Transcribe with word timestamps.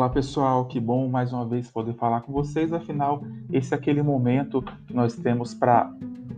Olá 0.00 0.08
pessoal, 0.08 0.64
que 0.64 0.80
bom 0.80 1.10
mais 1.10 1.30
uma 1.30 1.44
vez 1.44 1.70
poder 1.70 1.92
falar 1.92 2.22
com 2.22 2.32
vocês. 2.32 2.72
Afinal, 2.72 3.22
esse 3.52 3.74
é 3.74 3.76
aquele 3.76 4.02
momento 4.02 4.62
que 4.86 4.94
nós 4.94 5.14
temos 5.14 5.52
para 5.52 5.92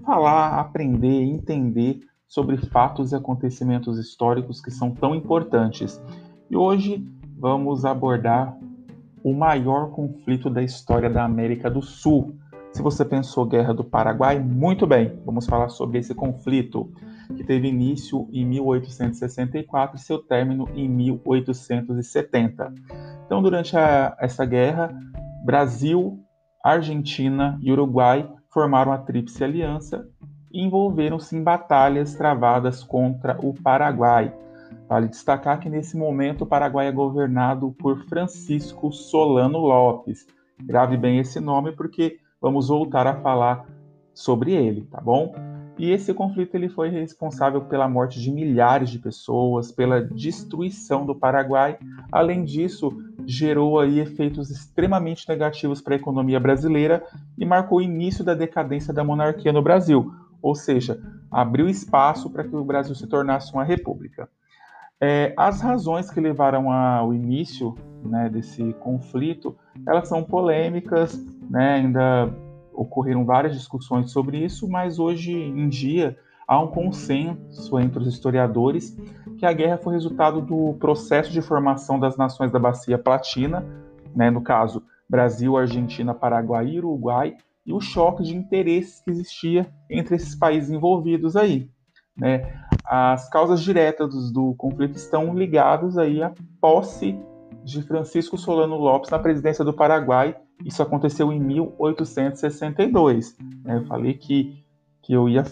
falar, 0.05 0.59
aprender, 0.59 1.23
entender 1.23 2.01
sobre 2.27 2.57
fatos 2.57 3.13
e 3.13 3.15
acontecimentos 3.15 4.01
históricos 4.01 4.61
que 4.61 4.73
são 4.73 4.91
tão 4.91 5.15
importantes. 5.15 6.03
E 6.51 6.57
hoje 6.57 7.07
vamos 7.39 7.85
abordar 7.85 8.59
o 9.23 9.33
maior 9.33 9.93
conflito 9.93 10.51
da 10.51 10.61
história 10.61 11.09
da 11.09 11.23
América 11.23 11.71
do 11.71 11.81
Sul. 11.81 12.35
Se 12.73 12.81
você 12.81 13.05
pensou 13.05 13.45
Guerra 13.45 13.75
do 13.75 13.85
Paraguai, 13.85 14.39
muito 14.41 14.87
bem, 14.87 15.21
vamos 15.27 15.47
falar 15.47 15.69
sobre 15.69 15.99
esse 15.99 16.15
conflito 16.15 16.91
que 17.37 17.45
teve 17.45 17.69
início 17.69 18.27
em 18.33 18.47
1864 18.47 19.97
e 19.97 20.01
seu 20.01 20.19
término 20.19 20.67
em 20.75 20.89
1870. 20.89 22.73
Então, 23.27 23.43
durante 23.43 23.77
a, 23.77 24.17
essa 24.19 24.47
guerra, 24.47 24.91
Brasil, 25.45 26.19
Argentina 26.65 27.59
e 27.61 27.71
Uruguai 27.71 28.27
formaram 28.49 28.91
a 28.91 28.99
Tríplice 28.99 29.45
Aliança 29.45 30.09
e 30.51 30.63
envolveram-se 30.63 31.37
em 31.37 31.43
batalhas 31.43 32.15
travadas 32.15 32.83
contra 32.83 33.39
o 33.43 33.53
Paraguai. 33.53 34.35
Vale 34.89 35.09
destacar 35.09 35.61
que 35.61 35.69
nesse 35.69 35.95
momento 35.95 36.43
o 36.43 36.47
Paraguai 36.47 36.89
é 36.89 36.93
governado 36.93 37.71
por 37.73 37.99
Francisco 38.07 38.91
Solano 38.93 39.59
Lopes. 39.59 40.27
Grave 40.63 40.97
bem 40.97 41.19
esse 41.19 41.39
nome 41.39 41.73
porque 41.73 42.19
vamos 42.43 42.69
voltar 42.69 43.07
a 43.07 43.15
falar 43.15 43.65
sobre 44.13 44.53
ele, 44.53 44.83
tá 44.91 45.01
bom? 45.01 45.33
E 45.79 45.91
esse 45.91 46.13
conflito 46.13 46.55
ele 46.55 46.69
foi 46.69 46.91
responsável 46.91 47.63
pela 47.63 47.89
morte 47.89 48.21
de 48.21 48.31
milhares 48.31 48.91
de 48.91 48.99
pessoas, 48.99 49.73
pela 49.73 50.03
destruição 50.03 51.07
do 51.07 51.15
Paraguai. 51.15 51.79
Além 52.11 52.45
disso, 52.45 52.93
gerou 53.25 53.81
aí 53.81 53.99
efeitos 53.99 54.51
extremamente 54.51 55.27
negativos 55.27 55.81
para 55.81 55.95
a 55.95 55.97
economia 55.97 56.39
brasileira 56.39 57.03
e 57.39 57.47
marcou 57.47 57.79
o 57.79 57.83
início 57.83 58.23
da 58.23 58.35
decadência 58.35 58.93
da 58.93 59.03
monarquia 59.03 59.53
no 59.53 59.63
Brasil, 59.63 60.13
ou 60.43 60.55
seja, 60.55 61.01
abriu 61.31 61.69
espaço 61.69 62.29
para 62.29 62.45
que 62.45 62.55
o 62.55 62.65
Brasil 62.65 62.95
se 62.95 63.07
tornasse 63.07 63.53
uma 63.55 63.65
república. 63.65 64.29
É, 65.05 65.35
as 65.37 65.61
razões 65.61 66.09
que 66.13 66.21
levaram 66.21 66.71
ao 66.71 67.13
início 67.13 67.75
né, 68.05 68.29
desse 68.29 68.73
conflito, 68.75 69.57
elas 69.85 70.07
são 70.07 70.23
polêmicas, 70.23 71.21
né, 71.51 71.75
ainda 71.75 72.33
ocorreram 72.73 73.25
várias 73.25 73.53
discussões 73.53 74.13
sobre 74.13 74.39
isso, 74.39 74.69
mas 74.69 75.01
hoje 75.01 75.33
em 75.33 75.69
dia 75.69 76.17
há 76.47 76.61
um 76.61 76.69
consenso 76.69 77.81
entre 77.81 77.99
os 77.99 78.07
historiadores 78.07 78.97
que 79.39 79.45
a 79.45 79.53
guerra 79.53 79.77
foi 79.77 79.95
resultado 79.95 80.41
do 80.41 80.75
processo 80.75 81.33
de 81.33 81.43
formação 81.43 81.99
das 81.99 82.17
nações 82.17 82.53
da 82.53 82.61
Bacia 82.61 82.97
Platina, 82.97 83.67
né, 84.15 84.31
no 84.31 84.41
caso 84.41 84.85
Brasil, 85.11 85.57
Argentina, 85.57 86.15
Paraguai 86.15 86.69
e 86.69 86.79
Uruguai, 86.79 87.37
e 87.67 87.73
o 87.73 87.81
choque 87.81 88.23
de 88.23 88.37
interesses 88.37 89.01
que 89.01 89.11
existia 89.11 89.69
entre 89.91 90.15
esses 90.15 90.37
países 90.37 90.71
envolvidos 90.71 91.35
aí. 91.35 91.69
Né? 92.17 92.55
As 92.95 93.27
causas 93.31 93.63
diretas 93.63 94.31
do, 94.31 94.55
conflito 94.59 94.97
estão 94.97 95.35
ligadas 95.35 95.97
aí 95.97 96.23
à 96.23 96.31
posse 96.61 97.19
de 97.65 97.81
Francisco 97.81 98.37
Solano 98.37 98.77
Lopes 98.77 99.09
na 99.09 99.19
presidência 99.19 99.65
do 99.65 99.73
Paraguai. 99.73 100.37
Isso 100.63 100.83
aconteceu 100.83 101.33
em 101.33 101.41
1862. 101.41 103.35
Né? 103.65 103.79
Eu 103.79 103.87
falei 103.87 104.13
que, 104.13 104.63
que 105.01 105.15
eu 105.15 105.27
ia 105.27 105.43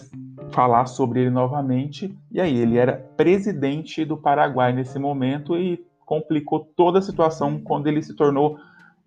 falar 0.51 0.85
sobre 0.85 1.21
ele 1.21 1.31
novamente. 1.31 2.15
E 2.31 2.39
aí, 2.39 2.55
ele 2.55 2.77
era 2.77 2.97
presidente 3.17 4.05
do 4.05 4.15
Paraguai 4.15 4.71
nesse 4.71 4.99
momento 4.99 5.57
e 5.57 5.83
complicou 6.05 6.59
toda 6.59 6.99
a 6.99 7.01
situação 7.01 7.59
quando 7.59 7.87
ele 7.87 8.03
se 8.03 8.15
tornou 8.15 8.59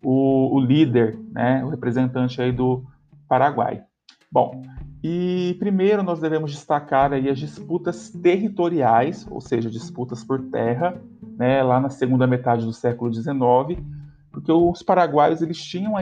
o, 0.02 0.56
o 0.56 0.60
líder, 0.60 1.16
né? 1.30 1.64
o 1.64 1.68
representante 1.68 2.42
aí 2.42 2.50
do 2.50 2.82
Paraguai. 3.28 3.84
Bom, 4.28 4.60
e 5.06 5.54
primeiro 5.58 6.02
nós 6.02 6.18
devemos 6.18 6.50
destacar 6.50 7.12
aí 7.12 7.28
as 7.28 7.38
disputas 7.38 8.08
territoriais, 8.08 9.26
ou 9.30 9.38
seja, 9.38 9.68
disputas 9.68 10.24
por 10.24 10.40
terra, 10.40 10.98
né, 11.36 11.62
lá 11.62 11.78
na 11.78 11.90
segunda 11.90 12.26
metade 12.26 12.64
do 12.64 12.72
século 12.72 13.12
XIX, 13.12 13.84
porque 14.32 14.50
os 14.50 14.82
paraguaios 14.82 15.42
eles 15.42 15.62
tinham 15.62 15.92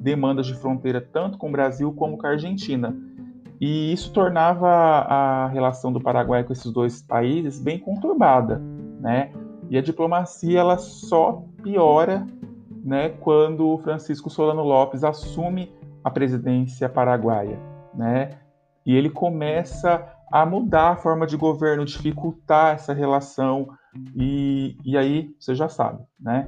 demandas 0.00 0.44
de 0.44 0.54
fronteira 0.54 1.00
tanto 1.00 1.38
com 1.38 1.48
o 1.48 1.52
Brasil 1.52 1.92
como 1.92 2.18
com 2.18 2.26
a 2.26 2.30
Argentina. 2.30 2.96
E 3.60 3.92
isso 3.92 4.12
tornava 4.12 4.66
a 4.68 5.46
relação 5.46 5.92
do 5.92 6.00
Paraguai 6.00 6.42
com 6.42 6.52
esses 6.52 6.72
dois 6.72 7.00
países 7.00 7.60
bem 7.60 7.78
conturbada, 7.78 8.60
né? 9.00 9.30
E 9.70 9.78
a 9.78 9.80
diplomacia 9.80 10.58
ela 10.58 10.78
só 10.78 11.44
piora, 11.62 12.26
né, 12.82 13.10
quando 13.20 13.78
Francisco 13.84 14.28
Solano 14.28 14.64
Lopes 14.64 15.04
assume 15.04 15.72
a 16.02 16.10
presidência 16.10 16.88
paraguaia, 16.88 17.56
né? 17.94 18.30
E 18.84 18.94
ele 18.94 19.10
começa 19.10 20.06
a 20.30 20.44
mudar 20.44 20.90
a 20.90 20.96
forma 20.96 21.26
de 21.26 21.36
governo, 21.36 21.84
dificultar 21.84 22.74
essa 22.74 22.92
relação, 22.92 23.68
e, 24.14 24.76
e 24.84 24.96
aí 24.96 25.34
você 25.38 25.54
já 25.54 25.68
sabe, 25.68 26.02
né? 26.20 26.46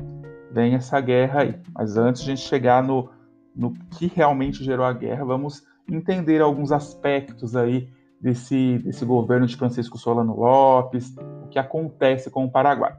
Vem 0.52 0.74
essa 0.74 1.00
guerra 1.00 1.42
aí. 1.42 1.60
Mas 1.74 1.96
antes 1.96 2.22
de 2.22 2.30
a 2.30 2.34
gente 2.34 2.46
chegar 2.46 2.82
no, 2.82 3.10
no 3.54 3.72
que 3.90 4.06
realmente 4.06 4.64
gerou 4.64 4.84
a 4.84 4.92
guerra, 4.92 5.24
vamos 5.24 5.62
entender 5.88 6.40
alguns 6.40 6.72
aspectos 6.72 7.56
aí 7.56 7.88
desse, 8.20 8.78
desse 8.78 9.04
governo 9.04 9.46
de 9.46 9.56
Francisco 9.56 9.98
Solano 9.98 10.36
Lopes, 10.36 11.14
o 11.44 11.48
que 11.48 11.58
acontece 11.58 12.30
com 12.30 12.44
o 12.44 12.50
Paraguai. 12.50 12.94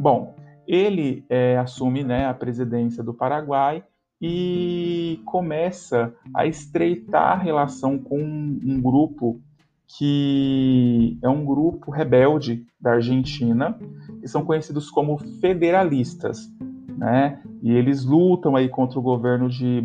Bom, 0.00 0.34
ele 0.66 1.24
é, 1.28 1.58
assume 1.58 2.02
né, 2.02 2.26
a 2.26 2.34
presidência 2.34 3.02
do 3.02 3.14
Paraguai 3.14 3.84
e 4.20 5.20
começa 5.24 6.14
a 6.34 6.46
estreitar 6.46 7.32
a 7.32 7.36
relação 7.36 7.98
com 7.98 8.18
um 8.18 8.80
grupo 8.80 9.40
que 9.86 11.18
é 11.22 11.28
um 11.28 11.44
grupo 11.44 11.90
rebelde 11.90 12.66
da 12.80 12.92
Argentina, 12.92 13.78
que 14.20 14.26
são 14.26 14.44
conhecidos 14.44 14.90
como 14.90 15.16
federalistas, 15.40 16.48
né? 16.96 17.40
E 17.62 17.72
eles 17.72 18.04
lutam 18.04 18.56
aí 18.56 18.68
contra 18.68 18.98
o 18.98 19.02
governo 19.02 19.48
de 19.48 19.80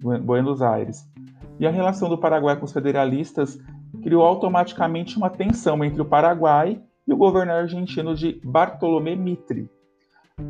Buenos 0.00 0.60
Aires. 0.60 1.08
E 1.60 1.66
a 1.66 1.70
relação 1.70 2.08
do 2.08 2.18
Paraguai 2.18 2.56
com 2.56 2.64
os 2.64 2.72
federalistas 2.72 3.58
criou 4.02 4.24
automaticamente 4.24 5.16
uma 5.16 5.30
tensão 5.30 5.84
entre 5.84 6.02
o 6.02 6.04
Paraguai 6.04 6.82
e 7.06 7.12
o 7.12 7.16
governo 7.16 7.52
argentino 7.52 8.14
de 8.14 8.40
Bartolomé 8.44 9.14
Mitre. 9.14 9.70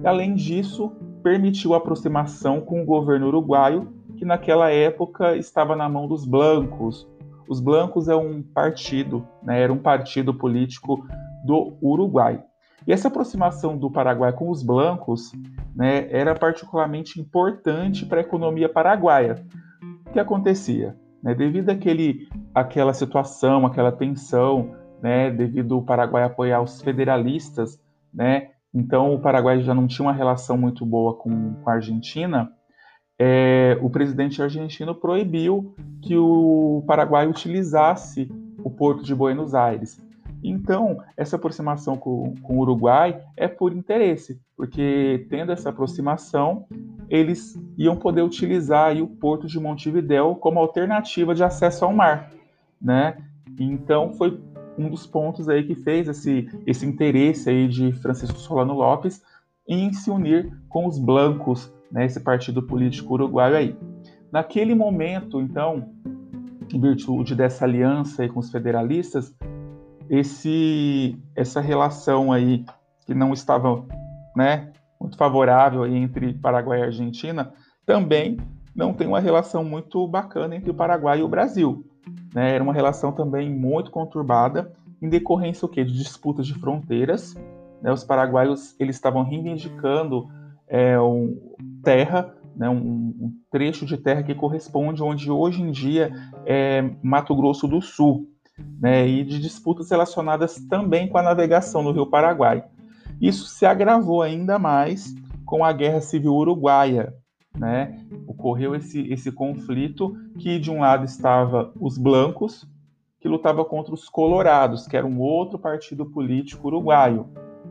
E, 0.02 0.06
além 0.06 0.34
disso, 0.34 0.90
permitiu 1.22 1.74
a 1.74 1.76
aproximação 1.76 2.60
com 2.60 2.82
o 2.82 2.84
governo 2.84 3.28
uruguaio, 3.28 3.92
que 4.16 4.24
naquela 4.24 4.70
época 4.70 5.36
estava 5.36 5.76
na 5.76 5.88
mão 5.88 6.08
dos 6.08 6.24
blancos, 6.26 7.06
os 7.48 7.60
Blancos 7.60 8.08
é 8.08 8.16
um 8.16 8.42
partido, 8.42 9.26
né, 9.42 9.60
era 9.60 9.72
um 9.72 9.78
partido 9.78 10.34
político 10.34 11.06
do 11.44 11.76
Uruguai. 11.80 12.42
E 12.86 12.92
essa 12.92 13.08
aproximação 13.08 13.76
do 13.76 13.90
Paraguai 13.90 14.32
com 14.32 14.50
os 14.50 14.62
blancos 14.62 15.32
né, 15.74 16.08
era 16.10 16.34
particularmente 16.34 17.20
importante 17.20 18.04
para 18.04 18.18
a 18.18 18.20
economia 18.22 18.68
paraguaia. 18.68 19.44
O 20.06 20.10
que 20.10 20.18
acontecia? 20.18 20.96
Né, 21.22 21.34
devido 21.34 21.70
àquele, 21.70 22.28
àquela 22.54 22.92
situação, 22.92 23.64
àquela 23.64 23.92
tensão, 23.92 24.74
né, 25.02 25.30
devido 25.30 25.78
o 25.78 25.84
Paraguai 25.84 26.24
apoiar 26.24 26.60
os 26.60 26.80
federalistas, 26.80 27.80
né, 28.12 28.50
então 28.76 29.14
o 29.14 29.18
Paraguai 29.18 29.62
já 29.62 29.74
não 29.74 29.86
tinha 29.86 30.04
uma 30.04 30.12
relação 30.12 30.58
muito 30.58 30.84
boa 30.84 31.14
com, 31.14 31.54
com 31.54 31.70
a 31.70 31.72
Argentina, 31.72 32.52
é, 33.18 33.78
o 33.80 33.88
presidente 33.88 34.42
argentino 34.42 34.94
proibiu 34.94 35.74
que 36.02 36.14
o 36.14 36.84
Paraguai 36.86 37.26
utilizasse 37.26 38.30
o 38.62 38.68
porto 38.70 39.02
de 39.02 39.14
Buenos 39.14 39.54
Aires. 39.54 39.98
Então, 40.44 41.02
essa 41.16 41.36
aproximação 41.36 41.96
com, 41.96 42.34
com, 42.42 42.58
o 42.58 42.60
Uruguai 42.60 43.18
é 43.34 43.48
por 43.48 43.72
interesse, 43.72 44.38
porque 44.54 45.26
tendo 45.30 45.52
essa 45.52 45.70
aproximação, 45.70 46.66
eles 47.08 47.58
iam 47.78 47.96
poder 47.96 48.20
utilizar 48.20 48.94
o 48.98 49.06
porto 49.06 49.46
de 49.46 49.58
Montevidéu 49.58 50.36
como 50.36 50.60
alternativa 50.60 51.34
de 51.34 51.42
acesso 51.42 51.86
ao 51.86 51.94
mar, 51.94 52.30
né? 52.78 53.16
Então, 53.58 54.12
foi 54.12 54.38
um 54.78 54.88
dos 54.88 55.06
pontos 55.06 55.48
aí 55.48 55.64
que 55.64 55.74
fez 55.74 56.08
esse, 56.08 56.48
esse 56.66 56.84
interesse 56.86 57.48
aí 57.48 57.68
de 57.68 57.92
Francisco 57.92 58.38
Solano 58.38 58.74
Lopes 58.74 59.22
em 59.68 59.92
se 59.92 60.10
unir 60.10 60.52
com 60.68 60.86
os 60.86 60.98
blancos 60.98 61.72
né, 61.90 62.04
esse 62.04 62.20
partido 62.20 62.62
político 62.62 63.14
uruguaio 63.14 63.56
aí. 63.56 63.76
Naquele 64.30 64.74
momento, 64.74 65.40
então, 65.40 65.90
em 66.72 66.80
virtude 66.80 67.34
dessa 67.34 67.64
aliança 67.64 68.22
aí 68.22 68.28
com 68.28 68.40
os 68.40 68.50
federalistas, 68.50 69.34
esse, 70.10 71.18
essa 71.34 71.60
relação 71.60 72.32
aí 72.32 72.64
que 73.06 73.14
não 73.14 73.32
estava 73.32 73.84
né, 74.36 74.72
muito 75.00 75.16
favorável 75.16 75.82
aí 75.82 75.96
entre 75.96 76.34
Paraguai 76.34 76.80
e 76.80 76.84
Argentina, 76.84 77.52
também 77.84 78.36
não 78.74 78.92
tem 78.92 79.06
uma 79.06 79.20
relação 79.20 79.64
muito 79.64 80.06
bacana 80.06 80.54
entre 80.54 80.70
o 80.70 80.74
Paraguai 80.74 81.20
e 81.20 81.22
o 81.22 81.28
Brasil. 81.28 81.84
Né? 82.36 82.54
Era 82.54 82.62
uma 82.62 82.74
relação 82.74 83.12
também 83.12 83.50
muito 83.50 83.90
conturbada, 83.90 84.70
em 85.00 85.08
decorrência 85.08 85.64
o 85.64 85.68
quê? 85.70 85.82
de 85.82 85.96
disputas 85.96 86.46
de 86.46 86.52
fronteiras. 86.52 87.34
Né? 87.80 87.90
Os 87.90 88.04
paraguaios 88.04 88.76
eles 88.78 88.96
estavam 88.96 89.22
reivindicando 89.22 90.28
é, 90.68 91.00
um, 91.00 91.34
terra, 91.82 92.34
né, 92.54 92.68
um, 92.68 92.76
um, 92.76 93.32
trecho 93.50 93.86
de 93.86 93.96
terra 93.96 94.22
que 94.22 94.34
corresponde 94.34 95.02
onde 95.02 95.30
hoje 95.30 95.62
em 95.62 95.70
dia 95.70 96.12
é 96.44 96.84
Mato 97.02 97.34
Grosso 97.34 97.66
do 97.66 97.80
Sul, 97.80 98.28
né, 98.78 99.08
e 99.08 99.24
de 99.24 99.38
disputas 99.40 99.90
relacionadas 99.90 100.56
também 100.68 101.08
com 101.08 101.16
a 101.16 101.22
navegação 101.22 101.82
no 101.82 101.92
Rio 101.92 102.06
Paraguai. 102.06 102.62
Isso 103.18 103.46
se 103.46 103.64
agravou 103.64 104.20
ainda 104.20 104.58
mais 104.58 105.14
com 105.46 105.64
a 105.64 105.72
Guerra 105.72 106.02
Civil 106.02 106.34
Uruguaia, 106.34 107.14
né? 107.58 108.06
Ocorreu 108.26 108.74
esse, 108.74 109.12
esse 109.12 109.32
conflito 109.32 110.16
que 110.38 110.58
de 110.58 110.70
um 110.70 110.80
lado 110.80 111.04
estava 111.04 111.72
os 111.80 111.98
blancos, 111.98 112.66
que 113.20 113.28
lutava 113.28 113.64
contra 113.64 113.94
os 113.94 114.08
colorados, 114.08 114.86
que 114.86 114.96
era 114.96 115.06
um 115.06 115.20
outro 115.20 115.58
partido 115.58 116.06
político 116.06 116.68
uruguaio, 116.68 117.26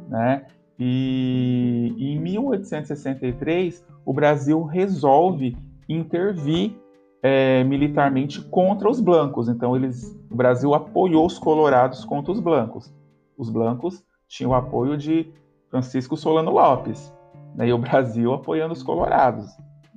né? 0.09 0.45
E, 0.77 1.95
em 1.97 2.19
1863 2.19 3.85
o 4.05 4.13
Brasil 4.13 4.61
resolve 4.63 5.57
intervir 5.89 6.75
é, 7.23 7.63
militarmente 7.63 8.41
contra 8.41 8.89
os 8.89 8.99
blancos. 8.99 9.47
Então 9.47 9.75
eles, 9.75 10.15
o 10.29 10.35
Brasil 10.35 10.73
apoiou 10.73 11.25
os 11.25 11.39
colorados 11.39 12.05
contra 12.05 12.31
os 12.31 12.39
blancos. 12.39 12.93
Os 13.37 13.49
blancos 13.49 14.03
tinham 14.27 14.51
o 14.51 14.55
apoio 14.55 14.97
de 14.97 15.31
Francisco 15.69 16.15
Solano 16.15 16.51
Lopes, 16.51 17.13
né, 17.55 17.67
e 17.67 17.73
o 17.73 17.77
Brasil 17.77 18.33
apoiando 18.33 18.73
os 18.73 18.83
colorados. 18.83 19.45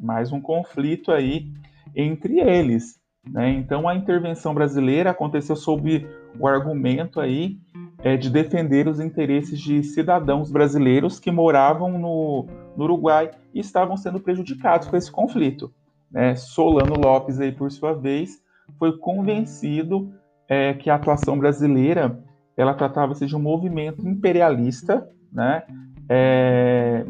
Mais 0.01 0.33
um 0.33 0.41
conflito 0.41 1.11
aí 1.11 1.47
entre 1.95 2.41
eles. 2.41 2.99
Né? 3.27 3.51
Então 3.51 3.89
a 3.89 3.95
intervenção 3.95 4.55
brasileira 4.55 5.11
aconteceu 5.11 5.57
sob 5.57 6.07
o 6.39 6.47
argumento 6.47 7.21
aí 7.21 7.59
é, 8.03 8.17
de 8.17 8.31
defender 8.31 8.87
os 8.87 9.01
interesses 9.01 9.61
de 9.61 9.83
cidadãos 9.83 10.51
brasileiros 10.51 11.19
que 11.19 11.31
moravam 11.31 11.99
no, 11.99 12.47
no 12.77 12.85
Uruguai 12.85 13.31
e 13.53 13.61
estavam 13.61 13.97
sendo 13.97 14.21
prejudicados 14.21 14.89
com 14.89 14.97
esse 14.97 15.11
conflito. 15.11 15.73
Né? 16.11 16.37
Solano 16.37 16.95
Lopes, 16.97 17.41
aí, 17.41 17.53
por 17.53 17.71
sua 17.71 17.93
vez, 17.93 18.41
foi 18.79 18.97
convencido 18.99 20.13
é, 20.49 20.75
que 20.75 20.89
a 20.89 20.95
atuação 20.95 21.39
brasileira 21.39 22.23
ela 22.57 22.75
tratava-se 22.75 23.27
de 23.27 23.37
um 23.37 23.41
movimento 23.41 24.07
imperialista, 24.07 25.09
né? 25.33 25.63
É, 26.09 27.05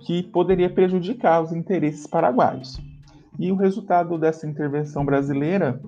que 0.00 0.22
poderia 0.22 0.70
prejudicar 0.70 1.42
os 1.42 1.52
interesses 1.52 2.06
paraguaios. 2.06 2.80
E 3.38 3.50
o 3.50 3.56
resultado 3.56 4.18
dessa 4.18 4.46
intervenção 4.46 5.04
brasileira 5.04 5.80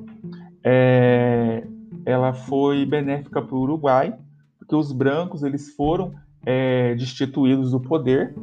é, 0.64 1.66
ela 2.06 2.32
foi 2.32 2.86
benéfica 2.86 3.42
para 3.42 3.54
o 3.54 3.60
Uruguai, 3.60 4.14
porque 4.58 4.74
os 4.74 4.92
brancos 4.92 5.42
eles 5.42 5.74
foram 5.74 6.14
é, 6.44 6.94
destituídos 6.94 7.72
do 7.72 7.80
poder, 7.80 8.34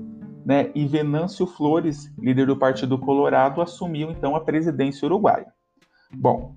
né? 0.45 0.69
E 0.73 0.85
Venâncio 0.85 1.45
Flores, 1.45 2.11
líder 2.17 2.47
do 2.47 2.57
Partido 2.57 2.97
Colorado, 2.97 3.61
assumiu 3.61 4.11
então 4.11 4.35
a 4.35 4.41
presidência 4.41 5.05
uruguaia. 5.05 5.47
Bom, 6.13 6.55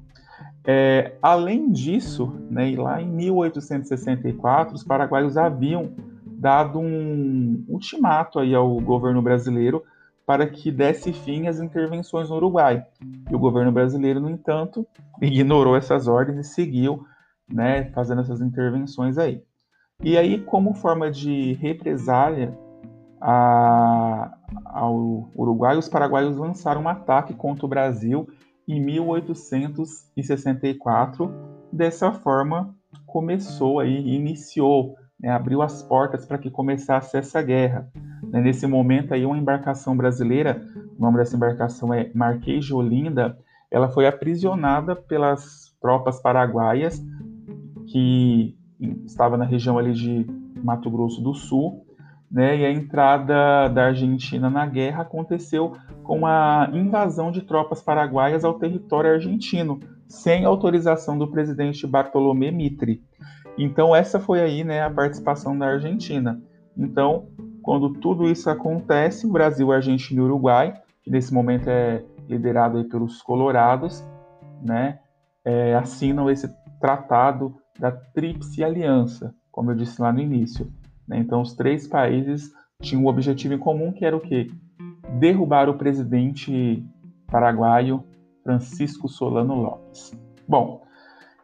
é, 0.64 1.12
além 1.20 1.70
disso, 1.70 2.32
né, 2.50 2.74
lá 2.76 3.02
em 3.02 3.08
1864, 3.08 4.74
os 4.74 4.84
paraguaios 4.84 5.36
haviam 5.36 5.90
dado 6.42 6.78
um 6.80 7.64
ultimato 7.68 8.40
aí 8.40 8.52
ao 8.52 8.80
governo 8.80 9.22
brasileiro 9.22 9.84
para 10.26 10.48
que 10.48 10.72
desse 10.72 11.12
fim 11.12 11.46
às 11.46 11.60
intervenções 11.60 12.28
no 12.28 12.34
Uruguai. 12.36 12.84
E 13.30 13.34
o 13.34 13.38
governo 13.38 13.70
brasileiro, 13.70 14.18
no 14.18 14.28
entanto, 14.28 14.84
ignorou 15.20 15.76
essas 15.76 16.08
ordens 16.08 16.46
e 16.46 16.54
seguiu 16.54 17.06
né, 17.48 17.84
fazendo 17.92 18.22
essas 18.22 18.40
intervenções 18.40 19.18
aí. 19.18 19.40
E 20.02 20.18
aí, 20.18 20.40
como 20.40 20.74
forma 20.74 21.12
de 21.12 21.52
represália 21.54 22.52
a, 23.20 24.34
ao 24.64 25.30
Uruguai, 25.36 25.76
os 25.76 25.88
paraguaios 25.88 26.36
lançaram 26.36 26.82
um 26.82 26.88
ataque 26.88 27.34
contra 27.34 27.64
o 27.64 27.68
Brasil 27.68 28.28
em 28.66 28.84
1864. 28.84 31.32
Dessa 31.72 32.10
forma, 32.12 32.74
começou 33.06 33.78
aí, 33.78 34.12
iniciou 34.12 34.96
né, 35.22 35.30
abriu 35.30 35.62
as 35.62 35.82
portas 35.82 36.26
para 36.26 36.38
que 36.38 36.50
começasse 36.50 37.16
essa 37.16 37.40
guerra. 37.40 37.88
Né, 38.24 38.40
nesse 38.40 38.66
momento 38.66 39.14
aí, 39.14 39.24
uma 39.24 39.38
embarcação 39.38 39.96
brasileira, 39.96 40.60
o 40.98 41.00
nome 41.00 41.18
dessa 41.18 41.36
embarcação 41.36 41.94
é 41.94 42.10
Marquês 42.14 42.64
de 42.64 42.74
Olinda, 42.74 43.38
ela 43.70 43.88
foi 43.88 44.06
aprisionada 44.06 44.96
pelas 44.96 45.74
tropas 45.80 46.20
paraguaias 46.20 47.02
que 47.86 48.56
estava 49.06 49.36
na 49.36 49.44
região 49.44 49.78
ali 49.78 49.92
de 49.92 50.26
Mato 50.62 50.90
Grosso 50.90 51.22
do 51.22 51.34
Sul, 51.34 51.86
né, 52.30 52.56
e 52.58 52.64
a 52.64 52.72
entrada 52.72 53.68
da 53.68 53.86
Argentina 53.86 54.48
na 54.48 54.66
guerra 54.66 55.02
aconteceu 55.02 55.76
com 56.02 56.26
a 56.26 56.68
invasão 56.72 57.30
de 57.30 57.42
tropas 57.42 57.82
paraguaias 57.82 58.44
ao 58.44 58.54
território 58.54 59.12
argentino, 59.12 59.78
sem 60.08 60.44
autorização 60.44 61.18
do 61.18 61.30
presidente 61.30 61.86
Bartolomé 61.86 62.50
Mitre. 62.50 63.02
Então 63.56 63.94
essa 63.94 64.18
foi 64.18 64.40
aí, 64.40 64.64
né, 64.64 64.82
a 64.82 64.90
participação 64.90 65.56
da 65.56 65.66
Argentina. 65.66 66.40
Então, 66.76 67.26
quando 67.62 67.92
tudo 67.94 68.28
isso 68.28 68.48
acontece, 68.48 69.30
Brasil, 69.30 69.70
Argentina 69.70 70.20
e 70.20 70.24
Uruguai, 70.24 70.74
que 71.02 71.10
nesse 71.10 71.32
momento 71.32 71.68
é 71.68 72.02
liderado 72.28 72.78
aí 72.78 72.84
pelos 72.84 73.20
colorados, 73.22 74.02
né, 74.62 74.98
é, 75.44 75.74
assinam 75.74 76.30
esse 76.30 76.48
tratado 76.80 77.54
da 77.78 77.90
Tríplice 77.90 78.62
Aliança, 78.62 79.34
como 79.50 79.70
eu 79.70 79.74
disse 79.74 80.00
lá 80.00 80.12
no 80.12 80.20
início. 80.20 80.70
Né? 81.06 81.18
Então, 81.18 81.40
os 81.40 81.54
três 81.54 81.86
países 81.86 82.50
tinham 82.80 83.04
um 83.04 83.06
objetivo 83.06 83.54
em 83.54 83.58
comum, 83.58 83.92
que 83.92 84.04
era 84.04 84.16
o 84.16 84.20
quê? 84.20 84.50
Derrubar 85.18 85.68
o 85.68 85.74
presidente 85.74 86.84
paraguaio 87.26 88.04
Francisco 88.42 89.08
Solano 89.08 89.54
Lopes. 89.54 90.12
Bom, 90.48 90.82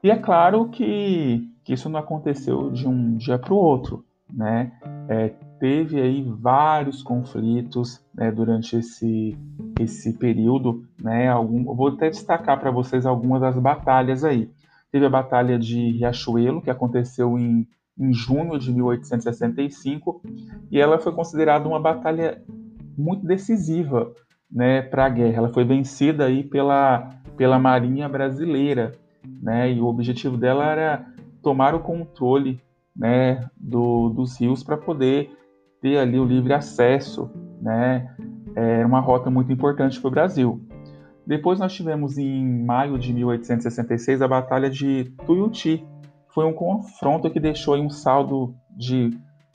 e 0.02 0.10
é 0.10 0.16
claro 0.16 0.68
que 0.68 1.48
que 1.68 1.74
isso 1.74 1.90
não 1.90 2.00
aconteceu 2.00 2.70
de 2.70 2.88
um 2.88 3.14
dia 3.18 3.38
para 3.38 3.52
o 3.52 3.58
outro, 3.58 4.02
né? 4.32 4.72
É, 5.06 5.34
teve 5.60 6.00
aí 6.00 6.22
vários 6.22 7.02
conflitos 7.02 8.00
né, 8.14 8.32
durante 8.32 8.74
esse, 8.74 9.36
esse 9.78 10.14
período, 10.14 10.82
né? 10.98 11.28
Algum, 11.28 11.64
vou 11.76 11.88
até 11.88 12.08
destacar 12.08 12.58
para 12.58 12.70
vocês 12.70 13.04
algumas 13.04 13.42
das 13.42 13.58
batalhas 13.58 14.24
aí. 14.24 14.50
Teve 14.90 15.04
a 15.04 15.10
Batalha 15.10 15.58
de 15.58 15.90
Riachuelo, 15.90 16.62
que 16.62 16.70
aconteceu 16.70 17.38
em, 17.38 17.68
em 17.98 18.14
junho 18.14 18.58
de 18.58 18.72
1865, 18.72 20.22
e 20.70 20.80
ela 20.80 20.98
foi 20.98 21.12
considerada 21.12 21.68
uma 21.68 21.78
batalha 21.78 22.42
muito 22.96 23.26
decisiva 23.26 24.10
né, 24.50 24.80
para 24.80 25.04
a 25.04 25.10
guerra. 25.10 25.36
Ela 25.36 25.52
foi 25.52 25.64
vencida 25.64 26.24
aí 26.24 26.42
pela, 26.42 27.10
pela 27.36 27.58
Marinha 27.58 28.08
Brasileira, 28.08 28.92
né, 29.42 29.70
e 29.70 29.78
o 29.82 29.86
objetivo 29.86 30.38
dela 30.38 30.64
era 30.64 31.17
tomar 31.42 31.74
o 31.74 31.80
controle 31.80 32.60
né, 32.96 33.48
do, 33.56 34.10
dos 34.10 34.38
rios 34.40 34.62
para 34.62 34.76
poder 34.76 35.30
ter 35.80 35.98
ali 35.98 36.18
o 36.18 36.24
livre 36.24 36.52
acesso, 36.52 37.30
né? 37.60 38.14
É 38.56 38.84
uma 38.84 39.00
rota 39.00 39.30
muito 39.30 39.52
importante 39.52 40.00
para 40.00 40.08
o 40.08 40.10
Brasil. 40.10 40.60
Depois 41.24 41.60
nós 41.60 41.72
tivemos 41.72 42.18
em 42.18 42.64
maio 42.64 42.98
de 42.98 43.12
1866 43.12 44.22
a 44.22 44.26
Batalha 44.26 44.68
de 44.68 45.12
Tuiuti. 45.26 45.86
Foi 46.34 46.44
um 46.44 46.52
confronto 46.52 47.30
que 47.30 47.38
deixou 47.38 47.76
um 47.76 47.90
saldo 47.90 48.54
de 48.76 49.10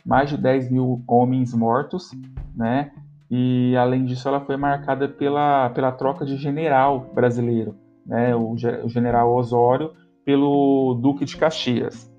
mais 0.05 0.29
de 0.29 0.37
10 0.37 0.71
mil 0.71 1.03
homens 1.07 1.53
mortos, 1.53 2.11
né? 2.55 2.91
E 3.29 3.75
além 3.75 4.05
disso, 4.05 4.27
ela 4.27 4.39
foi 4.41 4.55
marcada 4.55 5.09
pela, 5.09 5.69
pela 5.71 5.91
troca 5.91 6.25
de 6.25 6.37
general 6.37 7.11
brasileiro, 7.13 7.75
né? 8.05 8.35
O, 8.35 8.51
o 8.51 8.89
general 8.89 9.33
Osório 9.33 9.91
pelo 10.25 10.95
Duque 10.95 11.25
de 11.25 11.37
Caxias. 11.37 12.11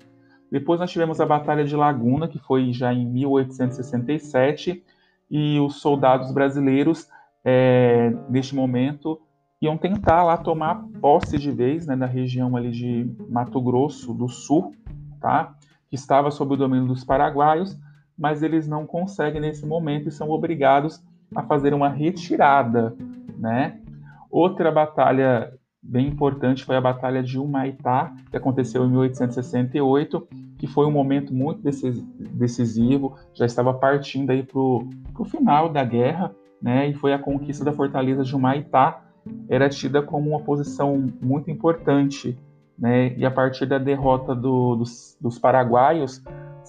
Depois 0.51 0.79
nós 0.79 0.91
tivemos 0.91 1.19
a 1.19 1.25
Batalha 1.25 1.65
de 1.65 1.75
Laguna, 1.75 2.27
que 2.27 2.39
foi 2.39 2.71
já 2.71 2.93
em 2.93 3.05
1867, 3.05 4.83
e 5.29 5.59
os 5.59 5.81
soldados 5.81 6.31
brasileiros, 6.31 7.07
é, 7.43 8.15
neste 8.29 8.55
momento, 8.55 9.19
iam 9.61 9.77
tentar 9.77 10.23
lá 10.23 10.37
tomar 10.37 10.83
posse 11.01 11.37
de 11.37 11.51
vez 11.51 11.87
né, 11.87 11.95
na 11.95 12.05
região 12.05 12.55
ali 12.55 12.71
de 12.71 13.09
Mato 13.27 13.59
Grosso 13.61 14.13
do 14.13 14.27
Sul, 14.27 14.73
tá? 15.19 15.55
que 15.89 15.95
estava 15.95 16.29
sob 16.31 16.53
o 16.53 16.57
domínio 16.57 16.87
dos 16.87 17.03
paraguaios, 17.03 17.77
mas 18.17 18.43
eles 18.43 18.67
não 18.67 18.85
conseguem 18.85 19.41
nesse 19.41 19.65
momento 19.65 20.07
e 20.07 20.11
são 20.11 20.29
obrigados 20.29 21.03
a 21.35 21.43
fazer 21.43 21.73
uma 21.73 21.89
retirada. 21.89 22.95
Né? 23.37 23.81
Outra 24.29 24.71
batalha 24.71 25.53
bem 25.87 26.07
importante 26.07 26.65
foi 26.65 26.75
a 26.75 26.81
Batalha 26.81 27.21
de 27.21 27.37
Humaitá, 27.37 28.13
que 28.31 28.35
aconteceu 28.35 28.83
em 28.83 28.89
1868, 28.89 30.27
que 30.57 30.67
foi 30.67 30.85
um 30.85 30.91
momento 30.91 31.33
muito 31.33 31.61
decisivo, 31.61 33.15
já 33.33 33.45
estava 33.45 33.73
partindo 33.73 34.31
aí 34.31 34.41
para 34.41 34.59
o 34.59 35.25
final 35.25 35.69
da 35.69 35.83
guerra, 35.83 36.33
né, 36.61 36.89
e 36.89 36.93
foi 36.93 37.13
a 37.13 37.19
conquista 37.19 37.63
da 37.63 37.71
fortaleza 37.71 38.23
de 38.23 38.35
Humaitá, 38.35 39.03
era 39.47 39.69
tida 39.69 40.01
como 40.01 40.29
uma 40.29 40.39
posição 40.39 41.11
muito 41.21 41.51
importante, 41.51 42.37
né, 42.77 43.15
e 43.15 43.25
a 43.25 43.31
partir 43.31 43.65
da 43.67 43.77
derrota 43.77 44.33
do, 44.33 44.75
dos, 44.75 45.17
dos 45.21 45.37
paraguaios, 45.37 46.23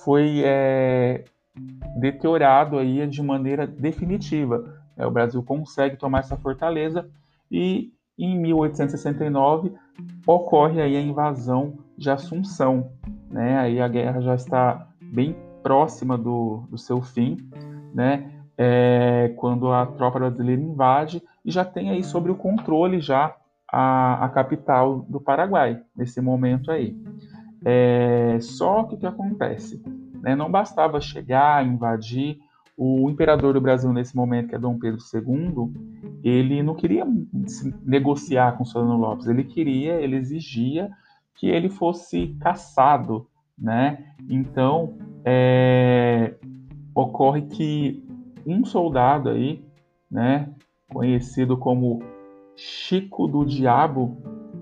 foi 0.05 0.43
é, 0.45 1.25
deteriorado 1.99 2.79
aí 2.79 3.07
de 3.07 3.23
maneira 3.23 3.67
definitiva. 3.67 4.77
É, 4.97 5.07
o 5.07 5.11
Brasil 5.11 5.43
consegue 5.43 5.97
tomar 5.97 6.21
essa 6.21 6.37
fortaleza 6.37 7.09
e 7.51 7.93
em 8.19 8.39
1869 8.39 9.73
ocorre 10.27 10.81
aí 10.81 10.97
a 10.97 11.01
invasão 11.01 11.79
de 11.97 12.11
Assunção, 12.11 12.91
né? 13.31 13.59
Aí 13.59 13.81
a 13.81 13.89
guerra 13.89 14.21
já 14.21 14.35
está 14.35 14.89
bem 15.01 15.37
próxima 15.63 16.17
do, 16.17 16.65
do 16.71 16.79
seu 16.79 17.01
fim, 17.01 17.37
né? 17.95 18.31
É, 18.59 19.35
quando 19.37 19.71
a 19.71 19.85
tropa 19.85 20.19
brasileira 20.19 20.61
invade 20.61 21.23
e 21.45 21.51
já 21.51 21.65
tem 21.65 21.91
aí 21.91 22.03
sobre 22.03 22.33
o 22.33 22.37
controle 22.37 23.01
já 23.01 23.37
a, 23.71 24.25
a 24.25 24.29
capital 24.31 25.01
do 25.09 25.21
Paraguai 25.21 25.83
nesse 25.95 26.21
momento 26.21 26.71
aí. 26.71 26.97
É, 27.65 28.39
só 28.41 28.85
que 28.85 28.95
o 28.95 28.99
que 28.99 29.07
acontece? 29.07 29.83
Né? 30.23 30.35
Não 30.35 30.51
bastava 30.51 31.01
chegar, 31.01 31.67
invadir. 31.67 32.39
O 32.76 33.09
imperador 33.09 33.54
do 33.54 33.61
Brasil 33.61 33.90
nesse 33.92 34.14
momento, 34.14 34.49
que 34.49 34.54
é 34.54 34.59
Dom 34.59 34.78
Pedro 34.78 35.00
II, 35.14 35.73
ele 36.23 36.62
não 36.62 36.75
queria 36.75 37.06
negociar 37.83 38.56
com 38.59 38.64
Solano 38.64 38.99
Lopes, 38.99 39.26
ele 39.26 39.45
queria, 39.45 39.95
ele 39.95 40.16
exigia 40.16 40.90
que 41.35 41.49
ele 41.49 41.68
fosse 41.68 42.37
caçado, 42.40 43.26
né? 43.59 44.14
Então, 44.28 44.99
é, 45.25 46.35
ocorre 46.95 47.42
que 47.42 48.04
um 48.47 48.64
soldado 48.64 49.30
aí, 49.30 49.64
né, 50.11 50.50
conhecido 50.92 51.56
como 51.56 52.02
Chico 52.54 53.26
do 53.26 53.45
Diabo, 53.45 54.16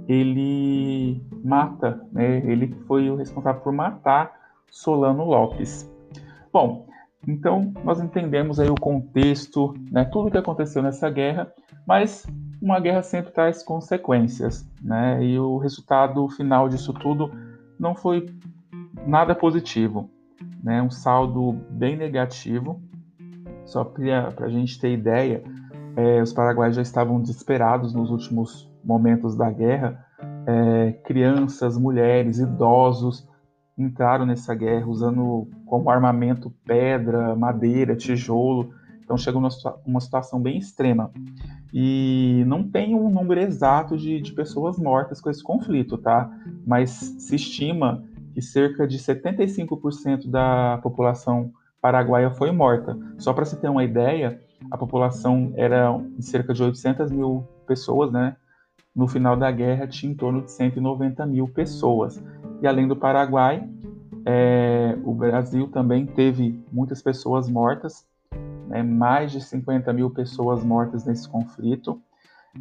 ele 0.09 1.21
mata, 1.43 2.07
né? 2.13 2.39
Ele 2.45 2.75
foi 2.87 3.11
o 3.11 3.17
responsável 3.17 3.61
por 3.63 3.73
matar 3.73 4.33
Solano 4.71 5.25
Lopes. 5.25 5.91
Bom, 6.53 6.87
então 7.27 7.73
nós 7.85 8.01
entendemos 8.01 8.61
aí 8.61 8.69
o 8.69 8.75
contexto, 8.75 9.75
né? 9.91 10.05
Tudo 10.05 10.31
que 10.31 10.39
aconteceu 10.39 10.83
nessa 10.83 11.09
guerra, 11.11 11.51
mas 11.87 12.27
uma 12.61 12.79
guerra 12.81 13.03
sempre 13.03 13.33
traz 13.33 13.63
consequências, 13.63 14.69
né? 14.83 15.23
E 15.25 15.39
o 15.39 15.59
resultado 15.59 16.29
final 16.31 16.69
disso 16.69 16.93
tudo 16.93 17.31
não 17.79 17.95
foi 17.95 18.27
nada 19.07 19.35
positivo, 19.35 20.11
né? 20.63 20.83
Um 20.83 20.91
saldo 20.91 21.53
bem 21.71 21.97
negativo. 21.97 22.81
Só 23.65 23.83
para 23.83 24.47
a 24.47 24.49
gente 24.49 24.79
ter 24.79 24.93
ideia, 24.93 25.43
é, 25.97 26.21
os 26.21 26.33
paraguaios 26.33 26.77
já 26.77 26.83
estavam 26.83 27.21
desesperados 27.21 27.95
nos 27.95 28.11
últimos 28.11 28.71
momentos 28.85 29.35
da 29.37 29.51
guerra. 29.51 30.05
É, 30.47 30.93
crianças, 31.05 31.79
mulheres, 31.79 32.39
idosos 32.39 33.27
entraram 33.77 34.25
nessa 34.25 34.55
guerra 34.55 34.87
usando 34.87 35.49
como 35.67 35.91
armamento 35.91 36.53
pedra, 36.65 37.35
madeira, 37.35 37.97
tijolo. 37.97 38.73
Então 39.03 39.19
chegou 39.19 39.41
numa 39.41 39.51
uma 39.85 40.01
situação 40.01 40.41
bem 40.41 40.59
extrema. 40.59 41.11
E 41.73 42.45
não 42.47 42.63
tem 42.63 42.95
um 42.95 43.11
número 43.11 43.41
exato 43.41 43.97
de, 43.97 44.21
de 44.21 44.33
pessoas 44.33 44.79
mortas 44.79 45.21
com 45.21 45.29
esse 45.29 45.43
conflito, 45.43 45.99
tá? 45.99 46.31
Mas 46.67 46.91
se 46.91 47.35
estima 47.35 48.05
que 48.33 48.41
cerca 48.41 48.87
de 48.87 48.99
75% 48.99 50.29
da 50.29 50.79
população 50.83 51.53
paraguaia 51.81 52.31
foi 52.31 52.51
morta. 52.51 52.97
Só 53.19 53.33
para 53.33 53.45
se 53.45 53.57
ter 53.57 53.69
uma 53.69 53.85
ideia, 53.85 54.41
a 54.71 54.79
população 54.79 55.53
era 55.55 55.97
de 56.17 56.25
cerca 56.25 56.55
de 56.55 56.63
800 56.63 57.11
mil 57.11 57.47
pessoas, 57.67 58.11
né? 58.11 58.37
No 58.95 59.07
final 59.09 59.37
da 59.37 59.51
guerra 59.51 59.87
tinha 59.87 60.13
em 60.13 60.15
torno 60.15 60.43
de 60.43 60.51
190 60.51 61.27
mil 61.27 61.49
pessoas. 61.49 62.23
E 62.65 62.67
além 62.67 62.89
do 62.89 62.97
Paraguai, 62.97 63.63
é, 64.25 64.97
o 65.05 65.13
Brasil 65.13 65.69
também 65.69 66.07
teve 66.07 66.59
muitas 66.73 67.03
pessoas 67.03 67.47
mortas, 67.47 68.07
né? 68.69 68.83
mais 68.83 69.33
de 69.33 69.43
50 69.43 69.93
mil 69.93 70.09
pessoas 70.09 70.65
mortas 70.65 71.05
nesse 71.05 71.29
conflito. 71.29 72.01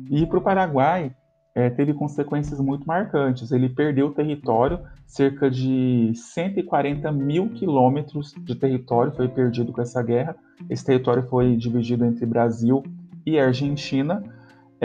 E 0.10 0.26
para 0.26 0.38
o 0.38 0.42
Paraguai, 0.42 1.16
é, 1.56 1.70
teve 1.70 1.94
consequências 1.94 2.60
muito 2.60 2.86
marcantes. 2.86 3.50
Ele 3.54 3.70
perdeu 3.70 4.12
território, 4.12 4.82
cerca 5.08 5.50
de 5.50 6.12
140 6.14 7.10
mil 7.10 7.48
quilômetros 7.52 8.36
de 8.40 8.56
território 8.56 9.14
foi 9.14 9.30
perdido 9.30 9.72
com 9.72 9.82
essa 9.82 10.04
guerra. 10.04 10.36
Esse 10.70 10.84
território 10.84 11.24
foi 11.30 11.56
dividido 11.56 12.04
entre 12.04 12.26
Brasil 12.26 12.84
e 13.26 13.40
Argentina. 13.40 14.22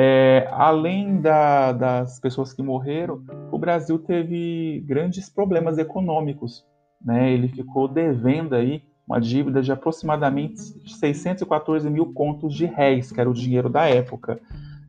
É, 0.00 0.46
além 0.52 1.20
da, 1.20 1.72
das 1.72 2.20
pessoas 2.20 2.52
que 2.52 2.62
morreram, 2.62 3.20
o 3.50 3.58
Brasil 3.58 3.98
teve 3.98 4.80
grandes 4.86 5.28
problemas 5.28 5.76
econômicos. 5.76 6.64
Né? 7.04 7.32
Ele 7.32 7.48
ficou 7.48 7.88
devendo 7.88 8.54
aí 8.54 8.80
uma 9.04 9.20
dívida 9.20 9.60
de 9.60 9.72
aproximadamente 9.72 10.60
614 10.86 11.90
mil 11.90 12.12
contos 12.12 12.54
de 12.54 12.64
réis, 12.64 13.10
que 13.10 13.20
era 13.20 13.28
o 13.28 13.34
dinheiro 13.34 13.68
da 13.68 13.88
época. 13.88 14.40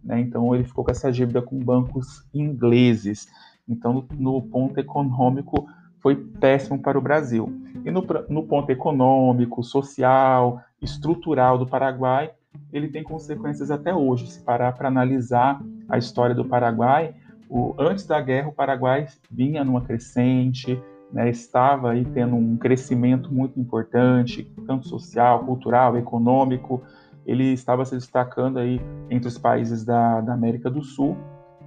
Né? 0.03 0.19
Então 0.19 0.53
ele 0.53 0.63
ficou 0.63 0.85
com 0.85 0.91
essa 0.91 1.11
dívida 1.11 1.41
com 1.41 1.57
bancos 1.57 2.23
ingleses. 2.31 3.27
Então, 3.67 4.05
no 4.11 4.39
ponto 4.43 4.79
econômico, 4.79 5.67
foi 5.97 6.15
péssimo 6.15 6.77
para 6.77 6.99
o 6.99 7.01
Brasil. 7.01 7.51
E 7.83 7.89
no, 7.89 8.05
no 8.29 8.43
ponto 8.43 8.69
econômico, 8.69 9.63
social, 9.63 10.61
estrutural 10.79 11.57
do 11.57 11.65
Paraguai, 11.65 12.29
ele 12.71 12.87
tem 12.87 13.03
consequências 13.03 13.71
até 13.71 13.93
hoje. 13.93 14.27
Se 14.27 14.43
parar 14.43 14.73
para 14.73 14.87
analisar 14.87 15.61
a 15.87 15.97
história 15.97 16.35
do 16.35 16.45
Paraguai, 16.45 17.15
o, 17.49 17.73
antes 17.79 18.05
da 18.05 18.21
guerra, 18.21 18.49
o 18.49 18.53
Paraguai 18.53 19.07
vinha 19.29 19.63
numa 19.63 19.81
crescente, 19.81 20.81
né, 21.11 21.29
estava 21.29 21.91
aí 21.91 22.05
tendo 22.05 22.35
um 22.35 22.55
crescimento 22.55 23.33
muito 23.33 23.59
importante, 23.59 24.43
tanto 24.67 24.87
social, 24.87 25.43
cultural, 25.43 25.97
econômico, 25.97 26.83
ele 27.25 27.45
estava 27.53 27.85
se 27.85 27.95
destacando 27.95 28.59
aí 28.59 28.79
entre 29.09 29.27
os 29.27 29.37
países 29.37 29.83
da, 29.83 30.21
da 30.21 30.33
América 30.33 30.69
do 30.69 30.83
Sul, 30.83 31.17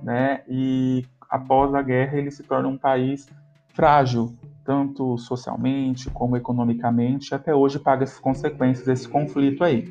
né? 0.02 0.42
E 0.48 1.04
após 1.30 1.74
a 1.74 1.82
guerra 1.82 2.18
ele 2.18 2.30
se 2.30 2.42
torna 2.42 2.68
um 2.68 2.76
país 2.76 3.28
frágil, 3.68 4.36
tanto 4.64 5.16
socialmente 5.18 6.10
como 6.10 6.36
economicamente, 6.36 7.34
até 7.34 7.54
hoje 7.54 7.78
paga 7.78 8.04
as 8.04 8.18
consequências 8.18 8.86
desse 8.86 9.08
conflito 9.08 9.62
aí. 9.62 9.84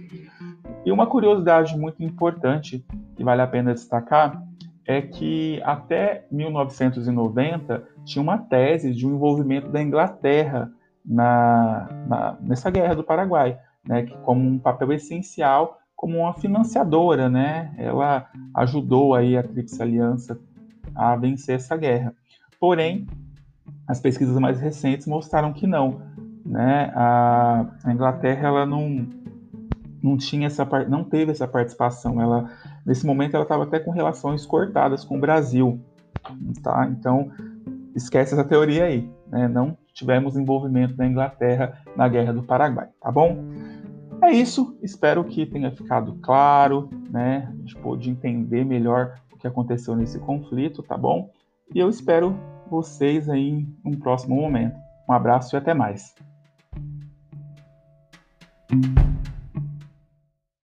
E 0.86 0.92
uma 0.92 1.06
curiosidade 1.08 1.78
muito 1.78 2.04
importante 2.04 2.86
que 3.16 3.24
vale 3.24 3.42
a 3.42 3.48
pena 3.48 3.74
destacar 3.74 4.42
é 4.86 5.02
que 5.02 5.62
até 5.64 6.26
1990 6.32 7.84
tinha 8.04 8.22
uma 8.22 8.38
tese 8.38 8.94
de 8.94 9.06
um 9.06 9.16
envolvimento 9.16 9.70
da 9.70 9.82
Inglaterra 9.82 10.72
na, 11.06 11.88
na, 12.08 12.38
nessa 12.42 12.70
guerra 12.70 12.96
do 12.96 13.04
Paraguai 13.04 13.58
né, 13.88 14.04
que 14.04 14.18
como 14.20 14.48
um 14.48 14.60
papel 14.60 14.92
essencial 14.94 15.80
como 15.96 16.18
uma 16.18 16.34
financiadora, 16.34 17.30
né? 17.30 17.76
Ela 17.78 18.28
ajudou 18.56 19.14
aí 19.14 19.38
a 19.38 19.44
Tríplice 19.44 19.80
Aliança 19.84 20.40
a 20.96 21.16
vencer 21.16 21.58
essa 21.58 21.78
guerra. 21.78 22.16
Porém, 22.60 23.06
as 23.88 24.00
pesquisas 24.00 24.36
mais 24.40 24.60
recentes 24.60 25.06
mostraram 25.06 25.54
que 25.54 25.68
não, 25.68 26.02
né? 26.44 26.92
A, 26.96 27.68
a 27.84 27.94
Inglaterra 27.94 28.48
ela 28.48 28.66
não 28.66 29.08
não 30.02 30.18
tinha 30.18 30.48
essa 30.48 30.66
não 30.88 31.04
teve 31.04 31.32
essa 31.32 31.48
participação. 31.48 32.22
Ela 32.22 32.50
nesse 32.86 33.06
momento 33.06 33.36
ela 33.36 33.44
estava 33.44 33.64
até 33.64 33.80
com 33.80 33.92
relações 33.92 34.46
cortadas 34.46 35.04
com 35.06 35.18
o 35.18 35.20
Brasil, 35.20 35.80
tá? 36.64 36.88
Então 36.92 37.32
esquece 37.96 38.34
essa 38.34 38.44
teoria 38.44 38.86
aí, 38.86 39.10
né? 39.28 39.48
Não 39.48 39.78
tivemos 39.94 40.36
envolvimento 40.36 40.96
da 40.96 41.06
Inglaterra 41.06 41.82
na 41.96 42.08
Guerra 42.08 42.34
do 42.34 42.44
Paraguai, 42.44 42.90
tá 43.02 43.12
bom? 43.12 43.38
É 44.24 44.32
isso, 44.32 44.78
espero 44.84 45.24
que 45.24 45.46
tenha 45.46 45.72
ficado 45.72 46.14
claro, 46.22 46.90
né? 47.10 47.50
A 47.52 47.56
gente 47.58 47.76
pôde 47.78 48.10
entender 48.10 48.64
melhor 48.64 49.16
o 49.32 49.38
que 49.38 49.48
aconteceu 49.48 49.96
nesse 49.96 50.20
conflito, 50.20 50.84
tá 50.84 50.96
bom? 50.96 51.32
E 51.74 51.80
eu 51.80 51.90
espero 51.90 52.38
vocês 52.70 53.28
aí 53.28 53.50
em 53.50 53.76
um 53.84 53.98
próximo 53.98 54.36
momento. 54.36 54.76
Um 55.10 55.14
abraço 55.14 55.56
e 55.56 55.58
até 55.58 55.74
mais. 55.74 56.16